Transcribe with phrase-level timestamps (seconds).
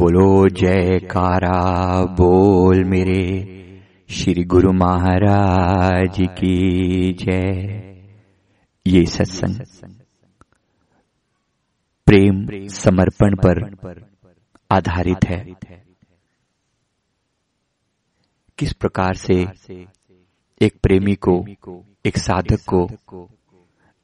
[0.00, 3.44] बोलो, जयकारा, बोल मेरे।
[4.10, 7.42] श्री गुरु महाराज की जय।
[8.86, 9.56] ये सत्संग
[12.06, 14.06] प्रेम समर्पण पर
[14.70, 15.54] आधारित है।
[18.58, 19.46] किस प्रकार से
[20.62, 21.44] एक प्रेमी को,
[22.06, 22.88] एक साधक को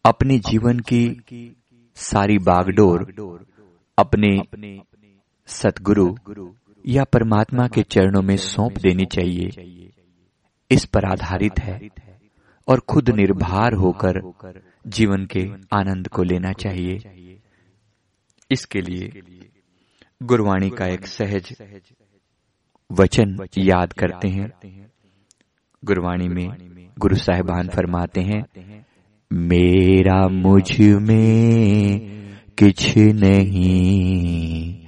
[0.04, 1.22] अपने जीवन की
[1.94, 3.00] सारी बागडोर,
[3.98, 4.42] अपने
[5.46, 6.16] सतगुरु
[6.86, 9.48] या परमात्मा के चरणों में सौंप देनी चाहिए।
[10.70, 11.88] इस पर आधारित है
[12.68, 14.20] और खुद निर्भर होकर
[14.86, 15.40] जीवन के
[15.72, 16.98] आनंद को लेना चाहिए।
[18.50, 19.20] इसके लिए
[20.22, 21.56] गुरवाणी का एक सहज
[22.92, 24.52] वचन याद करते हैं।
[25.84, 26.48] गुरवाणी में
[26.98, 28.44] गुरु साहिबान फरमाते हैं,
[29.32, 31.98] मेरा मुझमें
[32.58, 34.85] किछ नहीं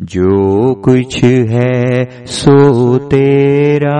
[0.02, 4.00] जो कुछ है सो तेरा।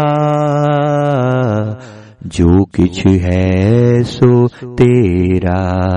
[2.26, 5.88] जो कुछ है सो तेरा।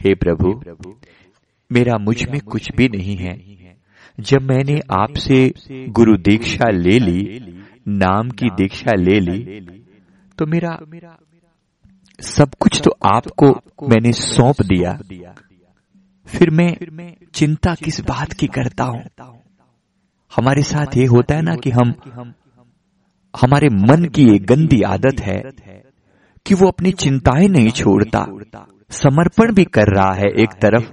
[0.00, 0.60] हे प्रभु,
[1.70, 3.36] मेरा मुझमें कुछ भी नहीं है।
[4.20, 5.52] जब मैंने आपसे
[5.88, 7.54] गुरु दीक्षा ले ली,
[7.88, 9.60] नाम की दीक्षा ले ली
[10.38, 10.78] तो मेरा
[12.20, 13.50] सब कुछ तो आपको
[13.88, 14.98] मैंने सौंप दिया।
[16.26, 19.02] फिर मैं चिंता किस बात की करता हूँ?
[20.36, 21.94] हमारे साथ ये होता है ना कि हम,
[23.40, 25.42] हमारे मन की एक गंदी आदत है
[26.46, 28.26] कि वो अपनी चिंताएँ नहीं छोड़ता,
[28.90, 30.92] समर्पण भी कर रहा है एक तरफ़।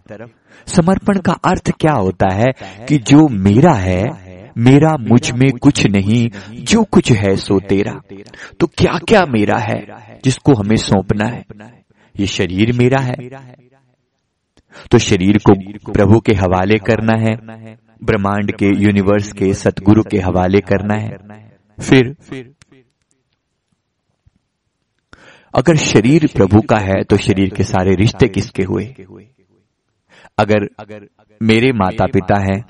[0.68, 2.52] समर्पण का अर्थ क्या होता है
[2.86, 4.04] कि जो मेरा है,
[4.58, 6.30] मेरा मुझमें कुछ नहीं,
[6.64, 8.02] जो कुछ है सो तेरा।
[8.60, 9.86] तो क्या क्या मेरा है
[10.24, 11.46] जिसको हमें सौंपना है?
[12.20, 13.16] ये शरीर मेरा है।
[14.92, 15.54] तो शरीर को
[15.92, 17.36] प्रभु के हवाले करना है।
[18.04, 21.18] ब्रह्मांड के यूनिवर्स के सतगुरु के हवाले करना है।
[21.80, 22.16] फिर,
[25.56, 28.86] अगर शरीर प्रभु का है तो शरीर के सारे रिश्ते किसके हुए?
[30.38, 30.68] अगर
[31.42, 32.62] मेरे माता पिता हैं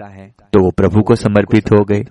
[0.53, 2.03] तो वो प्रभु को समर्पित हो गए।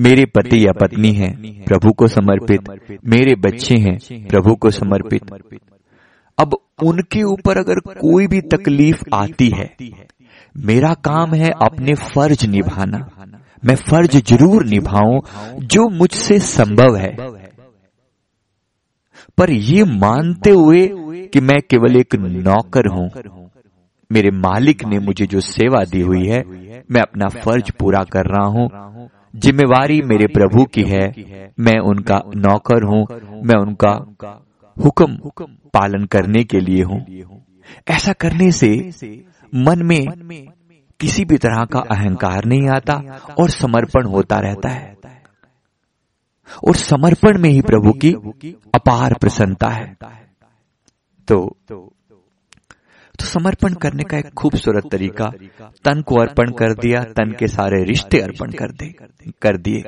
[0.00, 2.60] मेरे पति या पत्नी हैं, प्रभु को समर्पित।
[3.04, 5.22] मेरे बच्चे हैं, प्रभु को समर्पित।
[6.38, 9.76] अब उनके ऊपर अगर कोई भी तकलीफ़ आती है
[10.64, 13.08] मेरा काम है अपने फ़र्ज़ निभाना।
[13.64, 15.20] मैं फ़र्ज़ ज़रूर निभाऊं
[15.58, 17.16] जो मुझसे संभव है।
[19.38, 20.88] पर ये मानते हुए
[21.26, 23.10] कि मैं केवल एक नौकर हूँ।
[24.12, 26.44] मेरे मालिक ने मुझे जो सेवा दी हुई है,
[26.90, 28.70] मैं अपना फ़र्ज़ पूरा कर रहा हूँ।
[29.36, 31.14] जिम्मेवारी मेरे प्रभु की है।
[31.60, 33.06] मैं उनका नौकर हूँ।
[33.44, 34.06] मैं उनका
[34.84, 35.16] हुक्म
[35.74, 37.06] पालन करने के लिए हूँ।
[37.88, 38.90] ऐसा करने से
[39.54, 40.06] मन में
[41.00, 44.96] किसी भी तरह का अहंकार नहीं आता और समर्पण होता रहता है।
[46.68, 48.12] और समर्पण में ही प्रभु की
[48.74, 49.96] अपार प्रसन्नता है।
[51.28, 51.58] तो
[53.18, 55.26] तो समर्पण करने का एक खूबसूरत तरीका,
[55.84, 58.94] तन को अर्पण कर दिया, तन के सारे रिश्ते अर्पण कर दे,
[59.42, 59.82] कर दिए।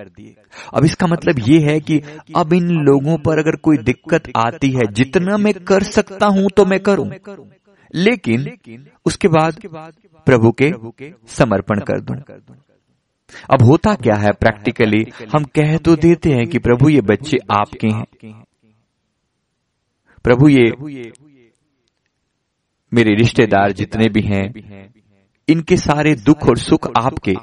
[0.75, 2.01] अब इसका मतलब ये है कि
[2.37, 6.65] अब इन लोगों पर अगर कोई दिक्कत आती है, जितना मैं कर सकता हूँ तो
[6.65, 7.11] मैं करूँ।
[7.94, 9.60] लेकिन उसके बाद
[10.26, 10.71] प्रभु के
[11.28, 12.16] समर्पण कर दूँ।
[13.53, 15.04] अब होता क्या है प्रैक्टिकली?
[15.34, 18.43] हम कह तो देते हैं कि प्रभु ये बच्चे आपके हैं।
[20.25, 21.10] प्रभु ये
[22.93, 24.44] मेरे रिश्तेदार जितने भी हैं
[25.48, 27.34] इनके सारे दुख और सुख आपके।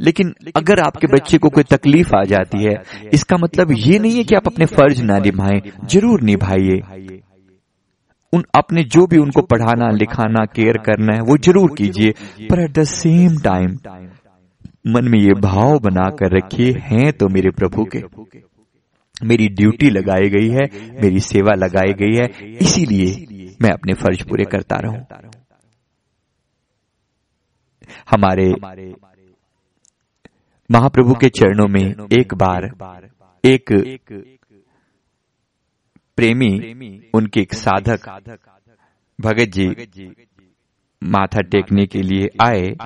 [0.00, 2.74] लेकिन अगर आपके बच्चे को कोई तकलीफ़ आ जाती है
[3.14, 6.80] इसका मतलब ये नहीं है कि आप अपने फ़र्ज़ ना निभाएँ ज़रूर निभाइए।
[8.36, 12.12] उन अपने जो भी उनको पढ़ाना, लिखाना केयर करना है, वो ज़रूर कीजिए।
[12.42, 13.78] पर एट द सेम टाइम
[14.88, 18.02] मन में ये भाव बना कर रखिए, हैं तो मेरे प्रभु के।
[19.16, 20.64] मेरी ड्यूटी लगाई गई है,
[21.02, 22.26] मेरी सेवा लगाई गई है,
[22.58, 25.06] इसीलिए मैं अपने फ़र्ज़ पूरे करता रहूँ।
[28.10, 28.46] हमारे
[30.70, 32.64] महाप्रभु के चरणों में एक बार,
[33.44, 33.72] एक
[36.16, 38.08] प्रेमी उनके एक साधक।
[39.20, 39.68] भगत जी
[41.04, 42.76] माथा टेकने के लिए आए।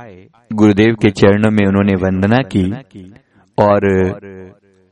[0.53, 2.73] गुरुदेव के चरणों में उन्होंने वंदना की
[3.59, 3.85] और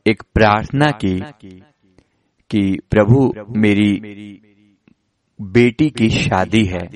[0.07, 1.21] एक प्रार्थना की
[2.51, 3.93] कि प्रभु मेरी
[5.41, 6.91] बेटी की शादी है।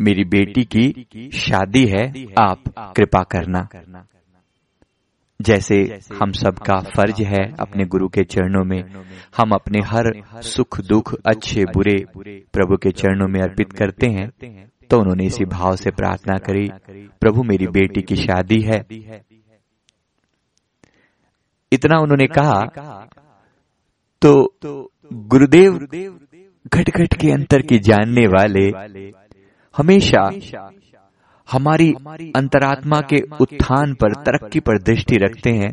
[0.00, 2.62] मेरी बेटी की शादी है। आप
[2.96, 3.68] कृपा करना।
[5.40, 5.76] जैसे
[6.20, 8.80] हम सबका फ़र्ज़ है अपने गुरु के चरणों में
[9.36, 10.10] हम अपने हर
[10.42, 11.96] सुख दुख अच्छे बुरे
[12.52, 14.28] प्रभु के चरणों में अर्पित करते हैं
[14.90, 16.68] तो उन्होंने इसी भाव से प्रार्थना करी
[17.20, 18.80] प्रभु मेरी बेटी की शादी है।
[21.72, 22.60] इतना उन्होंने कहा
[24.22, 24.34] तो
[25.12, 25.78] गुरुदेव
[26.66, 28.66] घट घट के अंतर की जानने वाले
[29.74, 30.28] हमेशा
[31.48, 31.92] हमारी
[32.36, 35.72] अंतरात्मा के उत्थान पर तरक्की पर दृष्टि रखते हैं।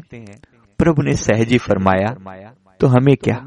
[0.80, 2.14] प्रभु ने सहजी फरमाया
[2.80, 3.44] तो हमें क्या?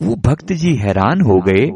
[0.00, 1.66] वो भक्त जी हैरान हो गए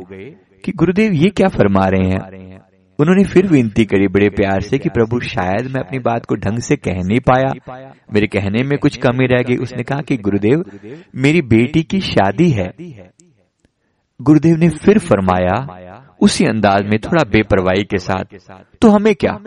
[0.65, 2.61] कि गुरुदेव ये क्या फरमा रहे हैं।
[2.99, 6.59] उन्होंने फिर विनती करी बड़े प्यार से कि प्रभु शायद मैं अपनी बात को ढंग
[6.59, 10.65] से कह नहीं पाया। मेरे कहने में कुछ कमी रह गई। उसने कहा कि गुरुदेव
[11.17, 12.71] मेरी बेटी की शादी है।
[14.21, 15.55] गुरुदेव ने फिर फरमाया
[16.23, 18.25] उसी अंदाज में थोड़ा बेपरवाही के साथ
[18.83, 19.39] तो हमें क्या?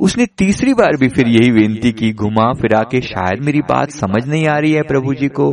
[0.00, 4.26] उसने तीसरी बार भी फिर यही विनती की, घुमा फिरा के शायद मेरी बात समझ
[4.26, 5.50] नहीं आ रही है प्रभु जी को।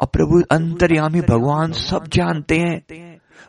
[0.00, 2.80] अब प्रभु अंतर्यामी भगवान सब जानते हैं।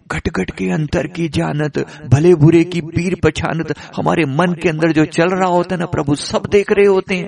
[0.08, 4.92] घट घट के अंतर की जानत, भले बुरे की पीर पछानत, हमारे मन के अंदर
[4.92, 7.28] जो चल रहा होता है ना प्रभु, सब देख रहे होते हैं।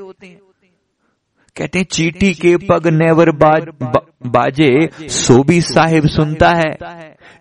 [1.57, 6.72] कहते हैं चीटी के पग नेवर बाज, बा, बाजे सो भी साहिब सुनता है।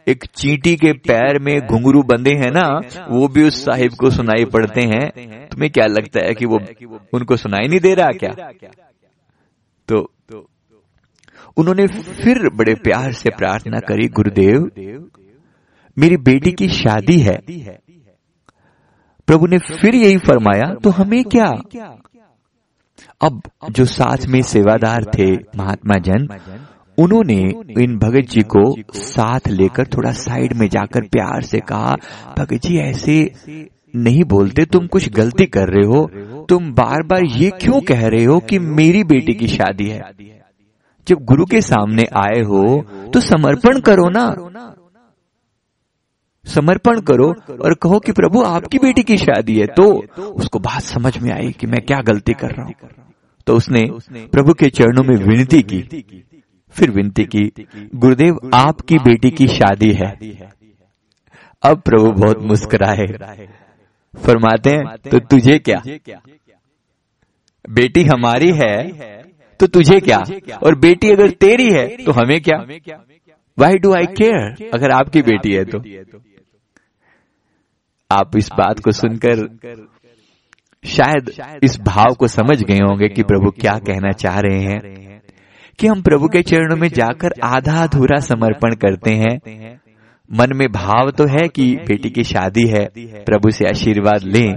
[0.08, 2.66] एक चीटी के पैर में घुंगरू बंधे हैं ना
[3.10, 5.08] वो भी उस साहिब को सुनाई पड़ते हैं।
[5.48, 6.60] तुम्हें क्या लगता है कि वो
[7.12, 8.32] उनको सुनाई नहीं दे रहा क्या?
[9.88, 10.10] तो
[11.56, 14.70] उन्होंने फिर बड़े प्यार से प्रार्थना करी गुरुदेव
[15.96, 17.36] मेरी बेटी की शादी है।
[19.28, 21.50] प्रभु ने फिर यही फरमाया तो हमें क्या?
[23.24, 26.26] अब जो साथ में सेवादार थे महात्मा जन,
[26.98, 27.40] उन्होंने
[27.82, 31.94] इन भगत जी को साथ लेकर थोड़ा साइड में जाकर प्यार से कहा,
[32.38, 33.22] भगत जी, ऐसे
[33.96, 36.04] नहीं बोलते, तुम कुछ गलती कर रहे हो।
[36.48, 40.00] तुम बार बार ये क्यों कह रहे हो कि मेरी बेटी की शादी है?
[41.06, 42.62] जब गुरु के सामने आए हो
[43.12, 44.26] तो समर्पण करो ना।
[46.44, 49.84] समर्पण करो और कहो कि प्रभु, आपकी बेटी की शादी है तो
[50.32, 52.74] उसको बात समझ में आई कि मैं क्या गलती कर रहा हूँ।
[53.46, 53.82] तो उसने
[54.26, 55.80] प्रभु के चरणों में विनती की।
[56.74, 57.64] फिर विनती की,
[57.94, 60.10] गुरुदेव, आपकी बेटी की शादी है।
[61.62, 63.06] अब प्रभु बहुत मुस्कुराए।
[64.14, 65.82] फरमाते हैं तो तुझे क्या?
[67.70, 68.74] बेटी हमारी है
[69.60, 70.18] तो तुझे क्या?
[70.64, 72.58] और बेटी अगर तेरी है तो हमें क्या?
[73.58, 75.78] वाई डू आई केयर अगर आपकी बेटी है तो?
[78.10, 79.46] आप इस बात को सुनकर
[80.84, 81.30] शायद
[81.62, 84.80] इस भाव को समझ गए होंगे कि प्रभु क्या कहना चाह रहे हैं।
[85.78, 89.38] कि हम प्रभु के चरणों में जाकर आधा अधूरा समर्पण करते हैं।
[90.32, 92.84] मन में भाव तो है कि बेटी की शादी है
[93.24, 94.54] प्रभु से आशीर्वाद लें।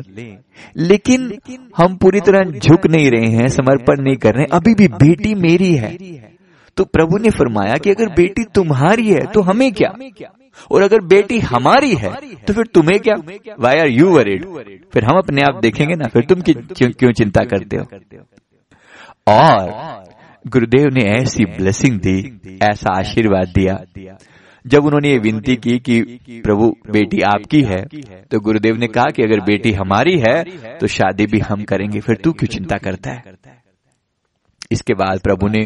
[0.77, 1.33] लेकिन
[1.77, 5.75] हम पूरी तरह झुक नहीं रहे हैं समर्पण नहीं कर रहे अभी भी बेटी मेरी
[5.75, 5.97] है।
[6.77, 9.89] तो प्रभु ने फरमाया कि अगर बेटी तुम्हारी है तो हमें क्या?
[10.71, 13.15] और अगर बेटी हमारी है तो फिर तुम्हें क्या?
[13.59, 14.45] वाई आर यू वरिड
[14.93, 17.85] फिर हम अपने आप देखेंगे ना फिर तुम क्यों चिंता करते हो?
[19.27, 20.05] और
[20.45, 23.77] गुरुदेव ने ऐसी ब्लेसिंग दी ऐसा आशीर्वाद दिया।
[24.65, 26.01] जब उन्होंने ये विनती की कि
[26.43, 27.81] प्रभु बेटी आपकी है
[28.31, 30.43] तो गुरुदेव ने कहा कि अगर बेटी हमारी है
[30.77, 33.23] तो शादी भी हम करेंगे फिर तू क्यों चिंता करता है?
[34.71, 35.65] इसके बाद प्रभु ने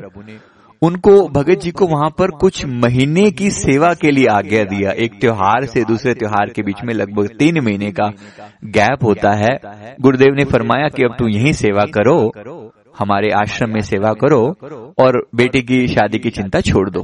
[0.81, 5.19] उनको भगत जी को वहाँ पर कुछ महीने की सेवा के लिए आज्ञा दिया। एक
[5.21, 8.11] त्योहार से दूसरे त्योहार के बीच में लगभग तीन महीने का
[8.65, 9.57] गैप होता है।
[10.01, 12.31] गुरुदेव ने फरमाया कि अब तू यही सेवा करो,
[13.00, 14.41] हमारे आश्रम में सेवा करो
[15.00, 17.03] और बेटी की शादी की चिंता छोड़ दो।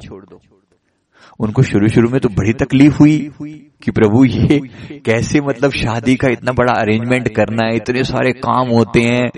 [1.40, 4.60] उनको शुरू शुरू में तो बड़ी तकलीफ़ हुई। कि प्रभु ये
[5.06, 9.30] कैसे मतलब शादी का इतना बड़ा अरेंजमेंट करना है इतने सारे काम होते हैं।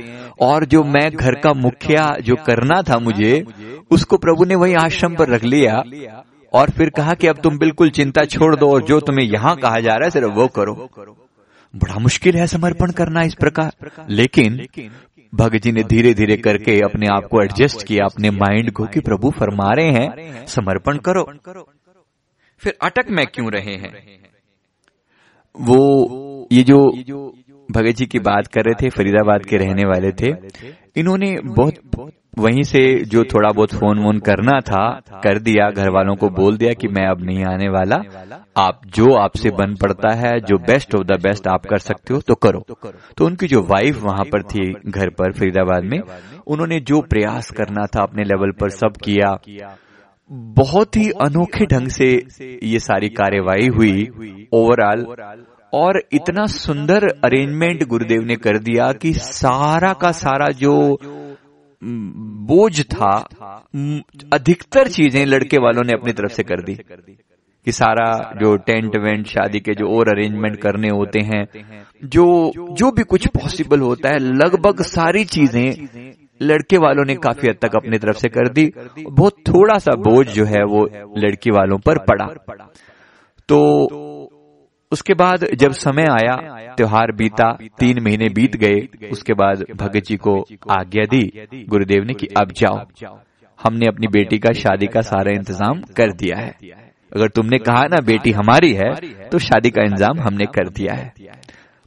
[0.42, 3.46] और जो मैं घर का मुखिया जो करना था मुझे
[3.92, 5.84] उसको प्रभु ने वही आश्रम पर रख लिया।
[6.54, 9.80] और फिर कहा कि अब तुम बिल्कुल चिंता छोड़ दो और जो तुम्हें यहाँ कहा
[9.80, 10.90] जा रहा है सिर्फ़ वो करो।
[11.76, 13.72] बड़ा मुश्किल है समर्पण करना इस प्रकार।
[14.10, 14.66] लेकिन
[15.36, 19.00] भगत जी ने धीरे धीरे करके अपने आप को एडजस्ट किया अपने माइंड को कि
[19.00, 21.34] प्रभु फरमा रहे हैं समर्पण करो।
[22.60, 24.20] फिर अटक में क्यों रहे हैं?
[25.56, 26.86] वो ये जो
[27.72, 30.34] भगत जी की बात कर रहे थे, फरीदाबाद के रहने वाले थे,
[30.96, 31.74] इन्होंने बहुत
[32.38, 36.58] वहीं से जो थोड़ा बहुत फ़ोन वोन करना था, कर दिया घर वालों को बोल
[36.58, 37.96] दिया कि मैं अब नहीं आने वाला।
[38.58, 42.22] आप जो आपसे बन पड़ता है, जो बेस्ट ऑफ़ द बेस्ट आप कर सकते हो
[42.22, 42.66] तो करो।
[43.18, 46.00] तो उनकी जो वाइफ वहाँ पर थी घर पर, फरीदाबाद में,
[46.48, 49.40] उन्होंने जो प्रयास करना था, अपने लेवल पर सब किया।
[50.32, 52.28] बहुत ही अनोखे ढंग से
[52.64, 54.12] ये सारी कार्यवाही हुई
[54.54, 55.16] ओवरऑल
[55.74, 61.00] और इतना सुंदर अरेंजमेंट गुरुदेव ने कर दिया कि सारा का सारा जो
[61.84, 63.30] बोझ था
[64.34, 66.78] अधिकतर चीज़ें लड़के वालों ने अपनी तरफ़ से कर दी।
[67.66, 71.46] कि सारा जो टेंट वेंट, शादी के जो और अरेंजमेंट करने होते हैं,
[72.04, 76.09] जो जो भी कुछ पॉसिबल होता है, लगभग सारी चीज़ें
[76.42, 80.26] लड़के वालों ने काफ़ी हद तक अपनी तरफ़ से कर दी। बहुत थोड़ा सा बोझ
[80.28, 80.86] जो है वो
[81.18, 82.28] लड़की वालों पर पड़ा।
[83.50, 83.60] तो
[84.92, 86.36] उसके बाद जब समय आया
[86.76, 90.38] त्योहार बीता तीन महीने बीत गए उसके बाद भगत जी को
[90.72, 91.22] आज्ञा दी
[91.70, 93.18] गुरुदेव ने कि अब जाओ।
[93.60, 96.54] हमने अपनी बेटी का शादी का सारा इंतज़ाम कर दिया है।
[97.12, 98.90] अगर तुमने कहा ना बेटी हमारी है
[99.30, 101.14] तो शादी का इंतज़ाम हमने कर दिया है।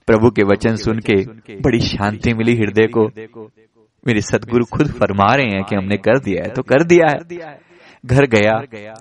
[0.09, 1.17] प्रभु के वचन सुन के
[1.59, 3.09] बड़ी शांति मिली हृदय को।
[4.07, 7.59] मेरे सदगुरु खुद फरमा रहे हैं कि हमने कर दिया है तो कर दिया है।
[8.05, 8.95] घर गया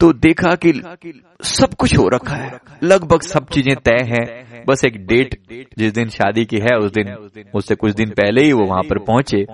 [0.00, 0.72] तो देखा कि
[1.44, 5.36] सब कुछ हो रखा है। लगभग सब चीज़ें तय हैं। बस एक डेट
[5.78, 7.12] जिस दिन शादी की है, उस दिन,
[7.54, 9.44] उससे कुछ दिन पहले ही वो वहाँ पर पहुँचे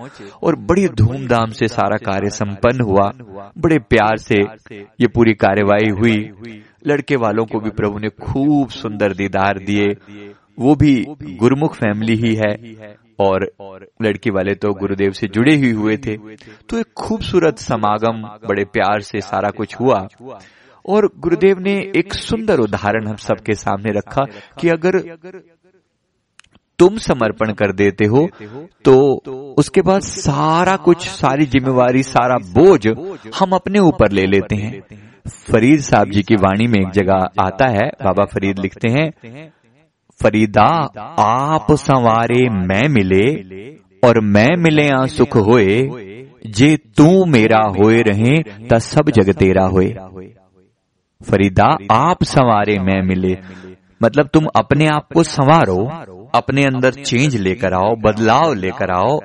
[0.43, 3.11] और बड़ी धूमधाम से सारा कार्य संपन्न हुआ।
[3.57, 4.41] बड़े प्यार से
[5.01, 9.87] ये पूरी कार्यवाही हुई। लड़के वालों को भी प्रभु ने खूब सुंदर दीदार दिए।
[10.59, 10.93] वो भी
[11.37, 12.53] गुरुमुख फैमिली ही है।
[13.19, 13.45] और
[14.01, 16.15] लड़की वाले तो गुरुदेव से जुड़े ही हुए थे।
[16.69, 20.07] तो एक खूबसूरत समागम, बड़े प्यार से सारा कुछ हुआ।
[20.85, 24.25] और गुरुदेव ने एक सुंदर उदाहरण हम सबके सामने रखा
[24.59, 24.99] कि अगर
[26.79, 28.27] तुम समर्पण कर देते हो
[28.85, 28.93] तो
[29.57, 32.87] उसके बाद सारा कुछ, सारी जिम्मेवारी, सारा बोझ
[33.35, 34.81] हम अपने ऊपर ले लेते हैं।
[35.45, 39.51] फरीद साहब जी की वाणी में एक जगह आता है, बाबा फरीद लिखते हैं
[40.23, 40.85] फरीदा,
[41.19, 43.33] आप संवारे मैं मिले
[44.07, 45.89] और मैं मिले आ सुख होए।
[46.47, 49.95] जे तू मेरा होए रहे, त सब जग तेरा होए।
[51.31, 53.37] फरीदा, आप संवारे मैं मिले।
[54.03, 55.91] मतलब तुम अपने आप को संवारो,
[56.35, 59.19] अपने अंदर चेंज लेकर आओ, बदलाव लेकर आओ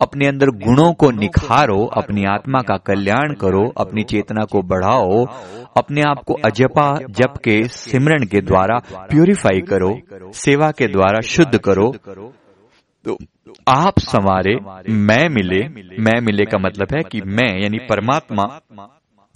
[0.00, 5.24] अपने अंदर गुणों को निखारो, अपनी आत्मा का कल्याण करो, अपनी चेतना को बढ़ाओ,
[5.76, 10.00] अपने आप को अजपा, जप के सिमरण के द्वारा प्यूरिफाई करो,
[10.32, 11.92] सेवा के द्वारा शुद्ध करो।
[13.04, 13.16] तो
[13.68, 14.56] आप संवारे,
[14.90, 15.68] मैं मिले
[16.02, 18.44] मैं मिले का मतलब है कि मैं, यानी परमात्मा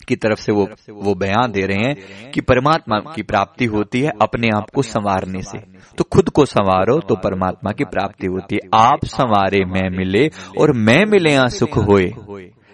[0.04, 4.10] की तरफ़ से वो वो बयान दे रहे हैं कि परमात्मा की प्राप्ति होती है
[4.22, 5.58] अपने आप को संवारने से।
[5.98, 10.28] तो खुद को संवारो तो परमात्मा की प्राप्ति होती है। आप संवारे मैं मिले
[10.58, 12.12] और मैं मिले यहाँ सुख होए।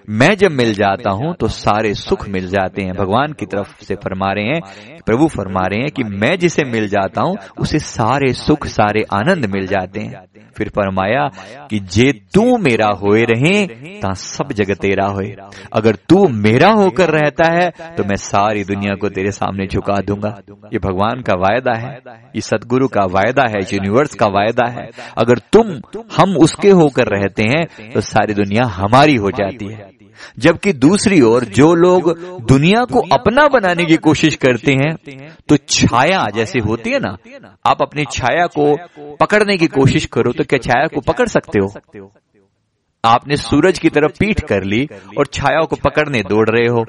[0.08, 3.94] मैं जब मिल जाता हूँ तो सारे सुख मिल जाते हैं। भगवान की तरफ़ से
[3.94, 8.32] फरमा रहे हैं प्रभु फरमा रहे हैं कि मैं जिसे मिल जाता हूँ उसे सारे
[8.34, 11.28] सुख सारे आनंद मिल जाते हैं। फिर फरमाया
[11.70, 13.66] कि जे तू मेरा होए रहे
[14.00, 15.34] ता सब जगह तेरा होए।
[15.72, 20.34] अगर तू मेरा होकर रहता है तो मैं सारी दुनिया को तेरे सामने झुका दूँगा।
[20.72, 21.94] ये भगवान का वायदा है
[22.34, 24.88] ये सदगुरु का वायदा है यूनिवर्स का वायदा है
[25.18, 25.72] अगर तुम
[26.18, 29.90] हम उसके होकर रहते हैं। तो सारी दुनिया हमारी हो। जाती है
[30.38, 32.12] जबकि दूसरी ओर जो लोग
[32.48, 34.94] दुनिया को अपना बनाने की कोशिश करते हैं
[35.48, 37.16] तो छाया जैसे होती है ना
[37.66, 38.74] आप अपनी छाया को
[39.20, 42.12] पकड़ने की कोशिश करो तो क्या छाया को पकड़ सकते हो?
[43.04, 44.84] आपने सूरज की तरफ़ पीठ कर ली
[45.18, 46.82] और छाया को पकड़ने दौड़ रहे हो।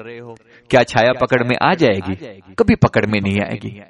[0.70, 2.14] क्या छाया पकड़ में आ जाएगी?
[2.58, 3.80] कभी पकड़ में नहीं आएगी।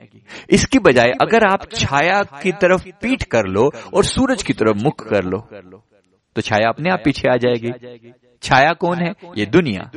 [0.50, 5.08] इसकी बजाय अगर आप छाया की तरफ़ पीठ कर लो और सूरज की तरफ़ मुख
[5.08, 5.38] कर लो
[6.36, 7.72] तो छाया अपने आप पीछे आ जाएगी।
[8.42, 9.12] छाया कौन है?
[9.38, 9.90] ये दुनिया।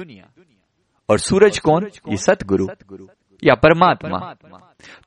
[1.10, 1.88] और सूरज कौन?
[2.10, 2.68] ये सतगुरु
[3.44, 4.20] या परमात्मा।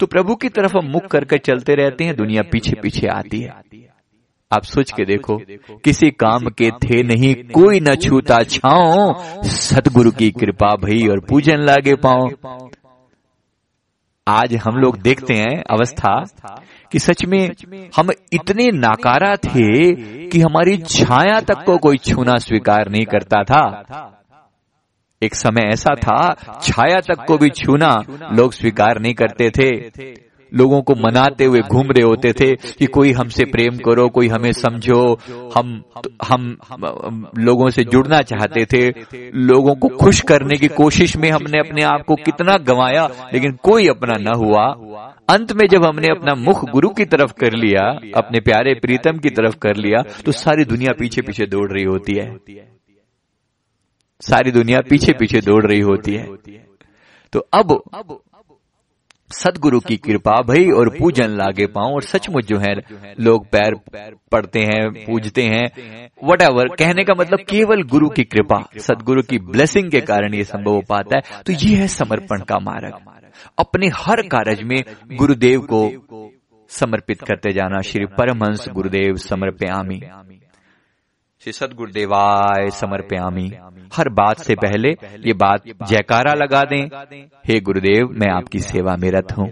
[0.00, 3.48] तो प्रभु की तरफ़ हम मुख करके चलते रहते हैं दुनिया पीछे पीछे आती है।
[4.50, 5.36] आप सोच के देखो
[5.84, 9.12] किसी काम के थे नहीं कोई न छूता छाओ
[9.44, 12.28] सतगुरु की कृपा भई और पूजन लागे पाओ
[14.26, 16.14] आज हम लोग देखते हैं अवस्था।
[16.92, 17.50] कि सच में
[17.96, 19.94] हम इतने नाकारा थे
[20.28, 24.12] कि हमारी छाया तक को कोई छूना स्वीकार नहीं करता था।
[25.22, 28.02] एक समय ऐसा था, छाया तक को भी छूना
[28.32, 29.70] लोग स्वीकार नहीं करते थे।
[30.54, 34.52] लोगों को मनाते हुए घूम रहे होते थे कि कोई हमसे प्रेम करो, कोई हमें
[34.52, 35.18] समझो।
[35.54, 35.82] हम
[36.24, 36.56] हम,
[37.38, 38.88] लोगों से जुड़ना चाहते थे।
[39.34, 43.88] लोगों को खुश करने की कोशिश में हमने अपने आप को कितना गंवाया, लेकिन कोई
[43.88, 44.66] अपना न हुआ।
[45.28, 47.84] अंत में जब हमने अपना मुख गुरु की तरफ़ कर लिया,
[48.16, 52.14] अपने प्यारे प्रीतम की तरफ़ कर लिया तो सारी दुनिया पीछे पीछे दौड़ रही होती
[52.14, 52.36] है।
[54.20, 56.26] सारी दुनिया पीछे पीछे दौड़ रही होती है।
[57.32, 57.82] तो अब
[59.30, 62.74] सदगुरु की कृपा भई और पूजन लागे पाऊँ और सचमुच जो है,
[63.20, 63.74] लोग पैर
[64.32, 65.64] पढ़ते हैं, पूजते हैं
[66.24, 66.42] वट
[66.78, 70.82] कहने का मतलब केवल गुरु की कृपा, सदगुरु की ब्लेसिंग के कारण ये संभव हो
[70.88, 72.92] पाता है। तो ये है समर्पण का मार्ग।
[73.58, 74.82] अपने हर कार्य में
[75.16, 76.30] गुरुदेव को
[76.68, 80.00] समर्पित करते जाना। श्री परमहंस गुरुदेव समर्पयामी।
[81.40, 83.52] श्री सदगुरुदेवाय समर्पयामी।
[83.96, 84.88] हर बात से पहले
[85.26, 86.88] ये बात जयकारा लगा दें।
[87.48, 89.50] हे गुरुदेव मैं आपकी सेवा में रत हूँ।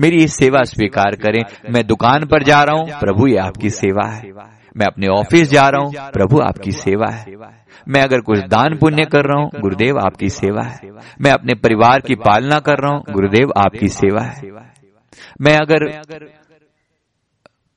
[0.00, 4.08] मेरी ये सेवा स्वीकार करें। मैं दुकान पर जा रहा हूँ। प्रभु ये आपकी सेवा
[4.08, 4.22] है।
[4.76, 7.24] मैं अपने ऑफ़िस जा रहा हूँ। प्रभु आपकी सेवा है।
[7.88, 12.00] मैं अगर कुछ दान पुण्य कर रहा हूँ गुरुदेव आपकी सेवा है। मैं अपने परिवार
[12.00, 14.50] की पालना कर रहा हूँ गुरुदेव आपकी सेवा है।
[15.40, 15.86] मैं अगर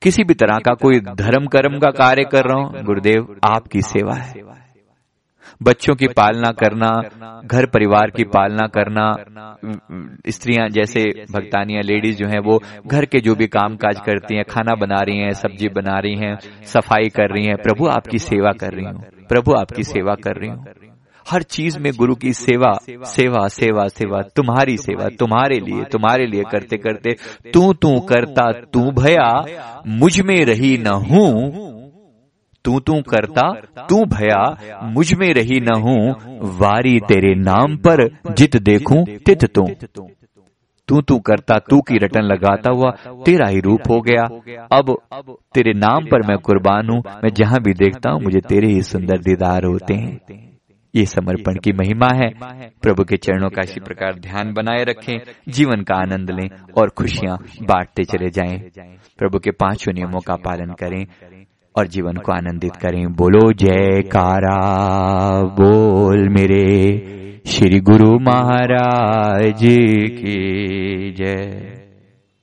[0.02, 4.14] किसी भी तरह का कोई धर्म कर्म का कार्य कर रहा हूँ गुरुदेव आपकी सेवा
[4.14, 4.32] है।
[5.60, 6.88] बच्चों की पालना करना
[7.46, 9.06] घर परिवार की पालना करना
[10.28, 14.44] स्त्रियाँ जैसे भक्तानियाँ लेडीज़ जो हैं वो घर के जो भी काम काज करती हैं
[14.44, 16.34] खाना बना रही हैं सब्ज़ी बना रही हैं
[16.64, 20.50] सफ़ाई कर रही हैं प्रभु आपकी सेवा कर रही हूँ प्रभु आपकी सेवा कर रही
[20.50, 20.64] हूँ।
[21.26, 22.72] हर चीज़ में गुरु की सेवा
[23.06, 27.16] सेवा सेवा सेवा तुम्हारी सेवा तुम्हारे लिए तुम्हारे लिए करते करते
[27.52, 29.30] तू तू करता तू भया
[29.86, 31.73] मुझमें रही न हूँ।
[32.64, 33.50] तू तू करता
[33.88, 34.42] तू भया
[34.84, 36.14] मुझमें रही न हूँ
[36.58, 39.66] वारी तेरे नाम पर जित देखूँ तित तू।
[40.88, 42.90] तू। तू करता तू की रटन लगाता हुआ
[43.26, 44.22] तेरा ही रूप हो गया।
[44.72, 44.96] अब
[45.54, 49.18] तेरे नाम पर मैं कुर्बान हूँ मैं जहाँ भी देखता हूँ मुझे तेरे ही सुंदर
[49.18, 50.20] दीदार होते हैं।
[50.94, 52.28] ये समर्पण की महिमा है।
[52.82, 55.18] प्रभु के चरणों का इसी प्रकार ध्यान बनाए रखें
[55.48, 58.58] जीवन का आनंद लें और खुशियाँ बांटते चले जाएँ।
[59.18, 61.06] प्रभु के पाँचों नियमों का पालन करें।
[61.76, 64.58] और जीवन को आनंदित करें। बोलो जय कारा
[65.42, 66.64] बोल मेरे
[67.46, 69.58] श्री गुरु महाराज
[70.18, 71.83] की जय।